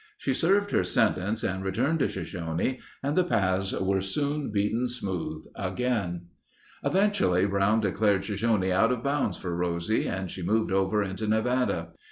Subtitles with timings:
[0.17, 5.45] She served her sentence and returned to Shoshone and the paths were soon beaten smooth
[5.53, 6.21] again.
[6.83, 11.89] Eventually Brown declared Shoshone out of bounds for Rosie and she moved over into Nevada.